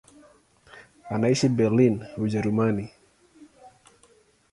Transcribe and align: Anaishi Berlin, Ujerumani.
Anaishi 1.13 1.49
Berlin, 1.49 2.01
Ujerumani. 2.17 2.89